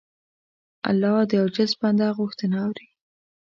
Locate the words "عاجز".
1.41-1.71